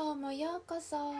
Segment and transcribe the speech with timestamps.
[0.00, 1.12] 今日もようこそ。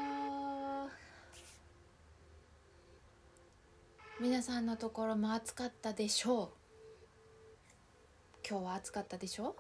[4.21, 6.49] 皆さんのところも暑かったでしょう。
[8.49, 9.57] 今日は暑かったでしょ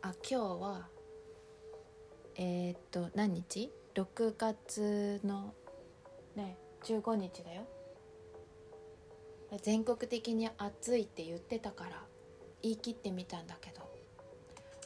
[0.00, 0.86] あ今日は
[2.36, 5.52] えー、っと何日 ?6 月の
[6.36, 7.62] ね15日だよ。
[9.60, 12.04] 全国的に暑いって言ってたから
[12.62, 13.80] 言い切ってみたんだけど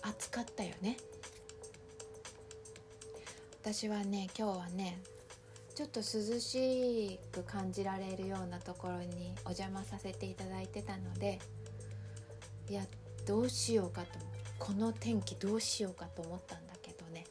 [0.00, 0.96] 暑かったよね。
[3.64, 5.00] 私はね今日はね
[5.74, 11.38] ちょっと涼しく感じられるようなところにお邪魔させていただいてたので
[12.68, 12.82] いや
[13.26, 14.08] どうしようかと
[14.58, 17.24] この天気どうしようかと思ったんだけどね。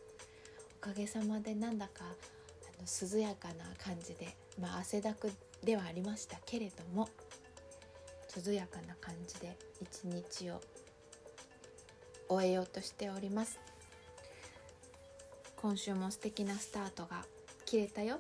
[0.82, 2.08] おかげさまでなんだかあ
[2.82, 5.32] の涼やかな感じでまあ汗だく
[5.64, 7.10] ではありましたけれども
[8.44, 10.60] 涼やかな感じで一日を
[12.28, 13.60] 終えようとしております。
[15.64, 17.24] 今週も素敵なスタートが
[17.66, 18.20] 切れたよ。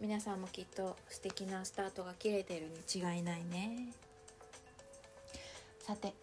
[0.00, 3.92] 皆さんもきっと素敵なスタートが切れてるに違いないね。
[5.78, 6.14] さて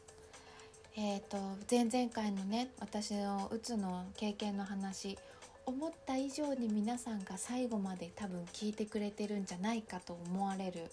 [0.98, 1.38] えーと、
[1.72, 5.18] 前々回のね私のうつの経験の話
[5.66, 10.92] 思った以上に皆さんが最後まで多分聞いてくれてるんじゃないかと思われる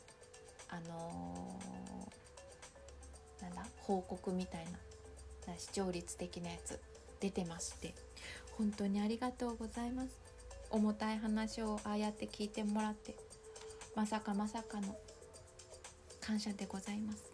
[0.69, 4.67] あのー、なんだ報告みたい
[5.49, 6.79] な視聴率的なやつ
[7.19, 7.93] 出てまして。
[8.57, 10.19] 本当にありがとうございます。
[10.71, 13.15] 重たい話をああやって聞いてもらって
[13.95, 14.97] まさかまさかの
[16.21, 17.25] 感謝でございます。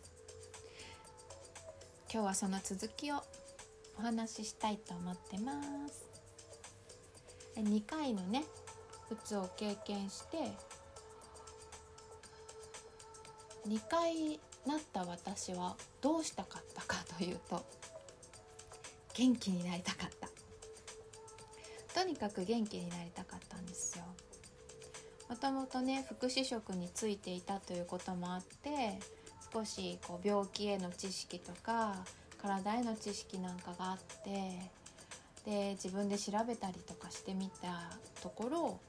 [2.13, 3.23] 今日はその続きを
[3.99, 5.53] お話ししたいと思ってま
[5.89, 6.05] す。
[7.57, 8.45] 2回のね
[9.11, 10.39] うつを経験して
[13.67, 17.65] 2回なった私はどうしたかったかというと
[19.15, 20.18] 元気になりたかった。
[21.99, 24.05] とにかく元気になりたかったんですよ。
[25.29, 29.01] もともとね福祉職についていたということもあって
[29.53, 31.97] 少しこう病気への知識とか
[32.41, 34.71] 体への知識なんかがあって
[35.45, 37.91] で自分で調べたりとかしてみた
[38.23, 38.81] ところ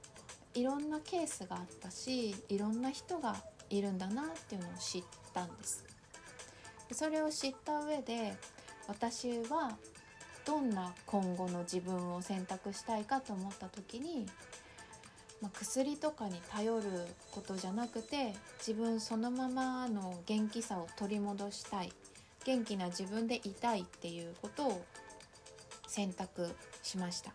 [0.54, 3.36] いろんなケースがあったしいろんな人が
[3.72, 5.04] いるんだなっていうのを知っ
[5.34, 5.84] たんです。
[6.92, 8.38] それを知った上で
[8.88, 9.76] 私は
[10.46, 14.26] どんな今後の自分を選択したいかと思った時に、
[15.42, 16.84] まあ、薬とかに頼る
[17.32, 21.92] ことじゃなくて自分そのままの元気さを取り戻したい
[22.46, 24.86] 元気な自分でいたいっていうことを
[25.88, 27.34] 選択しました。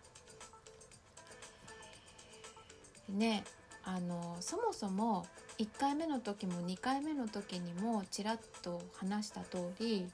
[3.09, 3.43] ね
[3.83, 5.27] あのそもそも
[5.59, 10.07] 1回目の時も2回目の時にもちらっと話した通り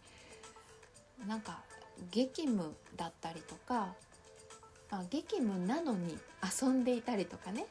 [1.28, 1.62] なんか
[2.09, 3.94] 激務だったりとか、
[4.89, 6.17] まあ、激務なのに
[6.62, 7.67] 遊んでいたりとかね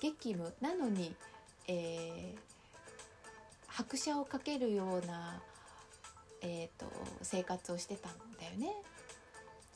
[0.00, 1.14] 激務なのに、
[1.66, 2.38] えー、
[3.66, 5.40] 拍車をかけるような、
[6.40, 6.86] えーと、
[7.22, 8.72] 生活をしてたんだよね。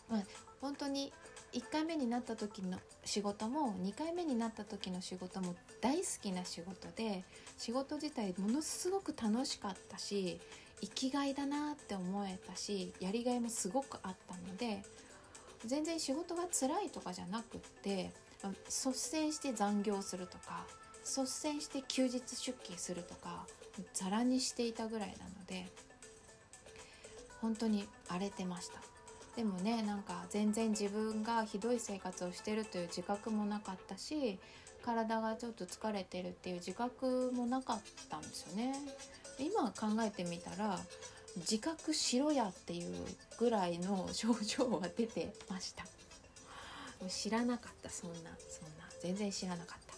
[0.09, 0.23] まあ、
[0.61, 1.13] 本当に
[1.53, 7.25] 1回目になった時の仕事も2回目になった時の仕事も大好きな仕事で
[7.59, 10.41] 仕事自体ものすごく楽しかったし
[10.83, 14.83] 生きがいだなって思えたしやりがいもすごくあったので
[15.65, 18.11] 全然仕事が辛いとかじゃなくって
[18.67, 20.67] 率先して残業するとか
[21.03, 23.47] 率先して休日出勤するとか
[23.95, 25.67] ざらにしていたぐらいなので
[27.41, 28.79] 本当に荒れてました。
[29.37, 34.39] でもねなんか全然自分がひどい生活をしてるという自覚もなかったし
[34.85, 38.75] 体がちょっと疲れてるっていう自覚もなかったんですよね。
[39.43, 40.79] 今考えてみたら
[41.37, 42.95] 自覚しろやっていう
[43.39, 45.85] ぐらいの症状は出てました。
[47.09, 48.25] 知らなかったそんなそん
[48.79, 48.83] な。
[49.01, 49.93] 全然知らなかった。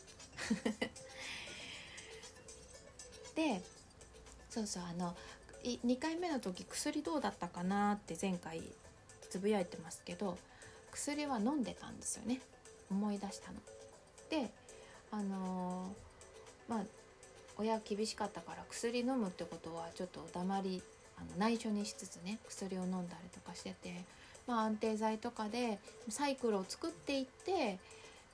[3.34, 3.62] で
[4.48, 5.16] そうそうあの
[5.64, 8.62] 2回目の時薬どうだったかなって前回
[9.28, 10.38] つぶやいてますけど
[10.92, 12.40] 薬は飲んでたんですよね。
[12.90, 13.60] 思い出したの。
[14.30, 14.52] で
[15.10, 16.84] あのー、まあ
[17.58, 20.82] 親厳しかったから薬飲むってことはちょっと黙り
[21.16, 24.04] あの内緒にしつつね薬を飲んだりとかしてて、
[24.46, 25.78] まあ、安定剤とかで
[26.08, 27.78] サイクルを作っていって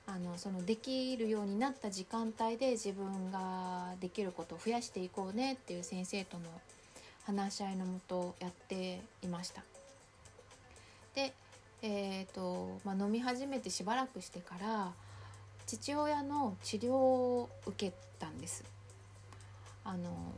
[0.07, 6.43] あのそのできるようになった時間帯で自分ができることを増やしていこうねっていう先生との
[7.25, 9.63] 話し合いのもとやっていました。
[11.13, 11.33] で、
[11.81, 14.91] えーとまあ、飲み始めてしばらくしてから
[15.67, 18.63] 父親の治療を受けたんです。
[19.83, 20.33] あの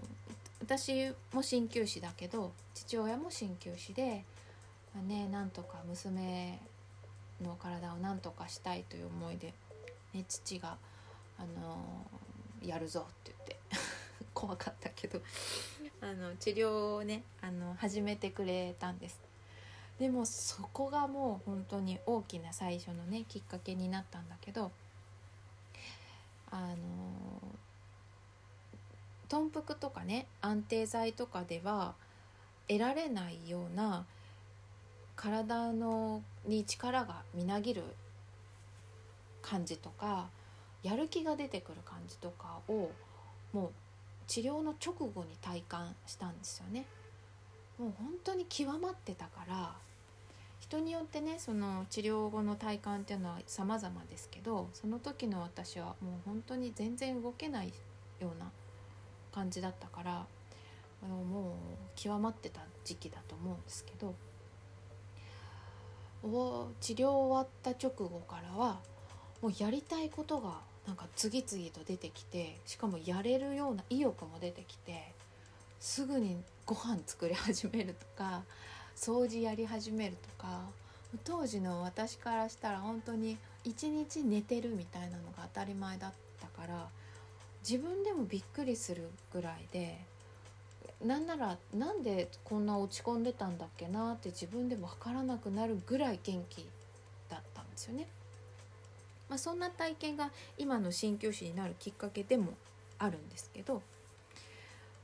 [0.61, 4.23] 私も鍼灸師だけど父親も鍼灸師で、
[4.95, 6.59] まあ、ねなんとか娘
[7.41, 9.53] の体を何とかしたいという思いで、
[10.13, 10.77] ね、父が、
[11.37, 11.77] あの
[12.63, 13.59] やるぞって言って
[14.33, 15.21] 怖かったけど
[15.99, 19.19] あの治療をねあの始めてくれたんです。
[19.99, 24.71] でもそこがもう本当に大きな最初のねきっかけになったんだけど
[26.49, 26.75] あの
[29.33, 31.95] 豚腹とかね安定剤とかでは
[32.67, 34.05] 得られないような
[35.15, 37.81] 体のに力がみなぎる
[39.41, 40.27] 感じとか
[40.83, 42.91] やる気が出てくる感じとかを
[43.53, 43.69] もう
[44.27, 46.85] 治療の直後に体感したんですよね。
[47.79, 49.73] もう本当に極まってたから
[50.59, 57.73] 人によってねその治療後の体感っていうのは様々ですけどその時の私はもう本当に全然動けない
[58.19, 58.51] ような
[59.33, 60.25] 感じだったから
[61.03, 61.53] あのもう
[61.95, 64.15] 極まってた時期だと思うんですけど
[66.79, 68.79] 治療終わった直後からは
[69.41, 75.13] もうやりたいことがなんか次々と出てきてしかもやれるような意欲も出てきて
[75.79, 78.43] すぐにご飯作り始めるとか
[78.95, 80.61] 掃除やり始めるとか
[81.25, 86.87] 当時の私からしたら本当に一日寝てるみたいなのが当たり前だったから
[87.67, 89.97] 自分でもびっくりするぐらいで
[91.03, 96.69] なんならなんでこんな落ち込んでたんだっけなって自分でも分からなくなるぐらい元気
[97.29, 98.07] だったんですよね。
[99.29, 102.53] まあ、そんな体験が今の鍼灸師になるきっかけでも
[102.99, 103.81] あるんですけど、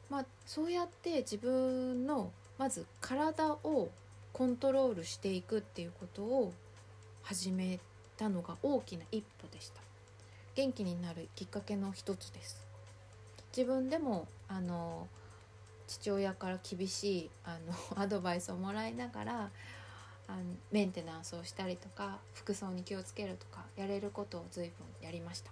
[0.09, 3.89] まあ、そうやって自分のまず体を
[4.33, 6.53] コントロールしていくっていうことを
[7.23, 7.79] 始め
[8.17, 9.81] たのが大きな一歩でした
[10.59, 12.67] 元気になるきっかけの一つです。
[13.55, 15.07] 自分でもあの
[15.87, 17.73] 父親から厳しいあの
[18.03, 19.51] アドバイスをもらいながら
[20.27, 25.51] あのメンテナンスをしたりとか服装に気をつけるとかやれることを随分やりました。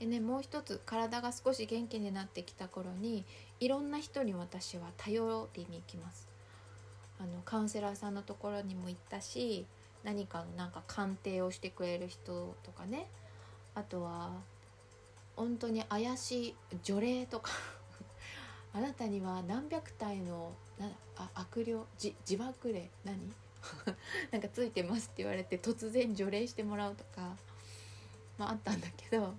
[0.00, 3.24] でねもう一つ体が少し元気になってきた頃に
[3.58, 6.28] いろんな人に私は頼りに行きます。
[7.18, 9.64] あのカウンセラーさんのところにも行ったし
[10.04, 13.08] 何かのなんか鑑定をしてくれる人とかね
[13.74, 14.30] あとは
[15.36, 17.50] 本当に怪しい除霊とか。
[18.72, 20.86] あなたには何百体のな
[21.16, 23.32] あ悪霊じ自爆霊何？
[24.30, 27.36] なんかついてますって言われて突然除霊してもらうとか、
[28.38, 29.34] まあ、あったんだけど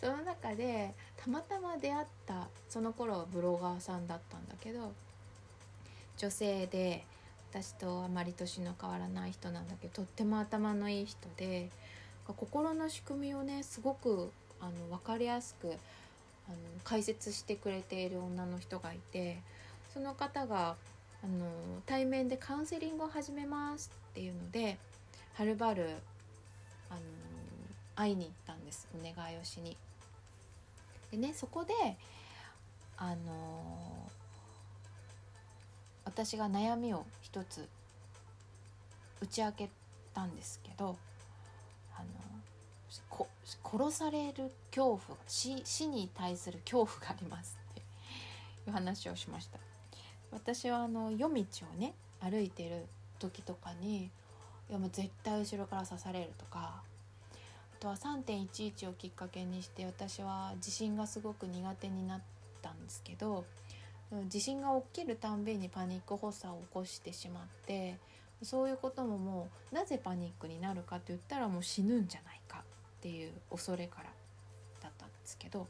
[0.00, 4.92] その中でたまたま出会ったその頃はブロガーさんだったんだけど
[6.16, 7.04] 女性で
[7.50, 11.70] 私とあまり年の変わらない人なんだけどとっても頭のいい人で
[12.26, 14.30] 心の仕組みをねすごく
[14.60, 15.68] あの分かりやすく
[16.48, 19.38] あの解説してくれている女の人がいて
[19.92, 20.76] その方が
[21.22, 21.46] あの
[21.86, 24.78] 対面でカウンセリングを始めますっていうので
[25.34, 25.96] はるばる
[26.88, 27.00] あの
[27.94, 29.76] 会いに行ったんですお願いをしに。
[31.10, 31.74] でねそこで
[32.96, 34.10] あの
[36.04, 37.68] 私が悩みを一つ
[39.20, 39.70] 打ち明け
[40.14, 40.96] たんですけど
[43.62, 47.82] 殺される恐怖死死に対する恐怖がありますってい
[48.68, 49.58] う話をしました。
[50.32, 52.86] 私はあの夜道をね歩いてる
[53.18, 54.10] 時とかに
[54.68, 62.20] いやもう絶対後ろから刺されるとかあとは3.11をきっかけにして私は地震がすごく苦手になっ
[62.62, 63.44] たんですけど
[64.28, 67.96] 地震が起きるたんびにパニック発作を起こしてしまって
[68.42, 72.62] そういうことももうなぜパニックになるかって言ったらもう死ぬんじゃないか。
[73.00, 74.10] っていう恐れから
[74.82, 75.66] だったんですけど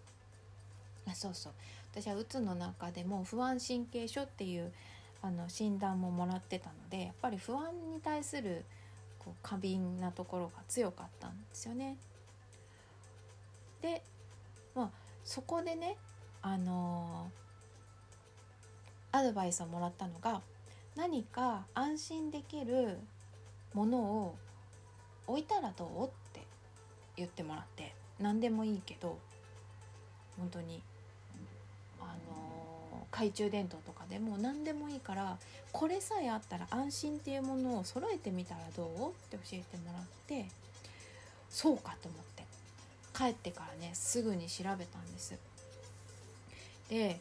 [1.06, 1.52] あそうそう
[1.92, 4.72] 私はうつの中でも不安神経症っていう
[5.22, 8.64] あの診断ももらってたのでやっぱり不安に対する
[9.20, 11.96] こう過敏なところが強かったんですよね。
[13.80, 14.02] で
[14.74, 14.90] まあ
[15.24, 15.96] そこでね
[16.42, 20.40] あのー、アドバイスをもらったのが
[20.96, 22.98] 何か安心できる
[23.74, 24.36] ものを
[25.26, 26.06] 置いたらどう？
[26.06, 26.10] っ
[27.20, 29.18] 言ってもらって何でもいいけど
[30.38, 30.82] 本当に
[32.00, 35.36] あの懐中電灯とかでも何でもいいから
[35.72, 39.10] これさえあったら安心っていうものを揃えてみたらどう？
[39.10, 40.46] って教えてもらって
[41.48, 42.44] そうかと思って
[43.16, 45.38] 帰ってからねすぐに調べたんです。
[46.88, 47.20] で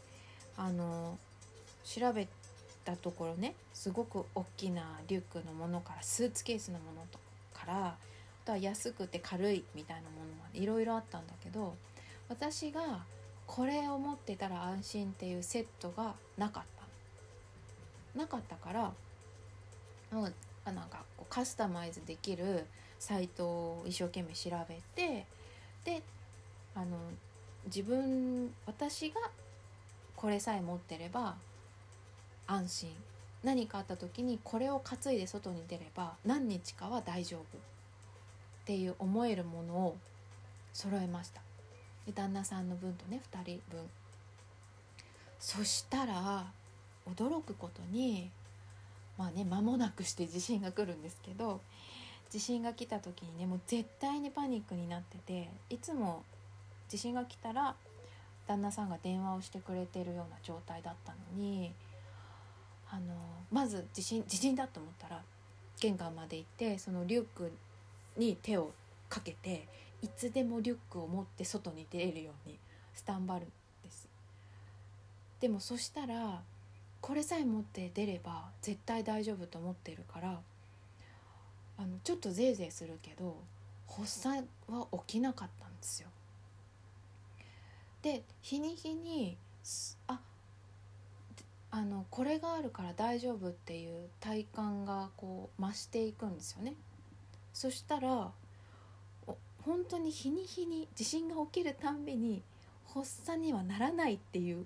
[0.57, 1.17] あの
[1.83, 2.27] 調べ
[2.85, 7.19] たところねすごく大きなリュックのものからスーツケースのものと
[7.53, 7.95] から
[8.49, 11.75] とは安くて軽いみたいなものまでいろいろあったんだけど
[12.29, 13.03] 私が
[13.45, 16.63] これを持ってたら安心っていうセットがなかっ
[18.15, 18.91] たなかったから
[20.11, 20.33] もう
[20.65, 22.65] なんかこうカスタマイズできる
[22.97, 25.27] サイトを一生懸命調べて
[25.85, 26.01] で
[26.73, 26.97] あの
[27.65, 29.15] 自分私が
[30.15, 31.35] これさえ持ってれば
[32.47, 32.89] 安心。
[33.41, 37.57] 何かあった時にこれを担いで外に出れば何日かは大丈夫。
[38.69, 39.97] っていう思えるものを
[40.73, 41.41] 揃えました。
[42.05, 43.81] で旦那さんの分とね2人分。
[45.39, 46.45] そしたら
[47.11, 48.29] 驚くことに
[49.17, 51.61] まあね間もなくして地震が来るんですけど
[52.29, 56.21] 地震が来た時にねもう絶対にパニックになってていつも
[56.89, 57.73] 地震が来たら
[58.45, 61.71] 旦那さんが電話をしてくれてるような状態だったのに
[62.91, 63.15] あの
[63.51, 65.23] まず地震地震だと思ったら
[65.79, 67.51] 玄関まで行ってそのリュック
[68.19, 68.73] に手を
[69.07, 69.67] かけて
[70.01, 72.59] いつでもリュックを持って外に出れるように
[72.93, 73.49] スタンバるん
[73.83, 74.07] です。
[75.39, 76.41] でもそしたら
[77.01, 80.39] これさえ持って出れば絶対大丈夫と思ってるから
[81.77, 83.37] あのちょっとぜいぜいするけど
[83.87, 86.09] 発作は起きなかったんですよ。
[88.01, 89.37] で日に日に
[90.07, 90.19] あ
[91.71, 96.73] あのこれがあるから大丈夫っていう体感がこう増していくんですよね。
[97.53, 98.31] そしたら
[99.63, 102.41] 本当に日に日に地震が起きるたんびに
[102.93, 104.65] 発作にはならないっていう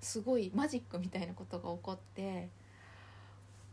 [0.00, 2.48] すごいマジックみたいなことが起こって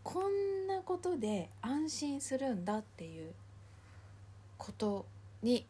[0.03, 3.33] こんなことで安心するんだっていう
[4.57, 5.05] こと
[5.41, 5.65] に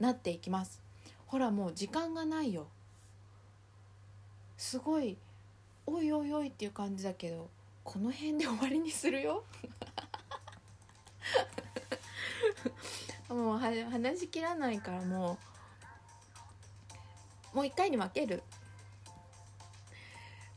[0.00, 0.80] なっていきます。
[1.26, 2.66] ほらもう時間がないよ。
[4.56, 5.16] すごい
[5.86, 7.48] おいおいおいっていう感じだけど
[7.84, 9.44] この辺で終わりにするよ？
[13.28, 15.38] もう話しきらないからも
[17.52, 18.42] うもう一回に分ける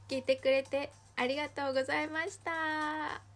[0.07, 3.34] 聞いてくれてありがとうございました。